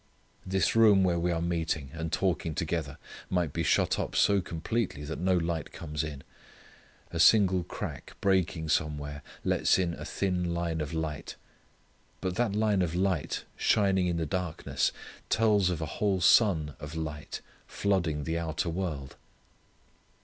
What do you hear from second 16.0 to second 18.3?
whole sun of light flooding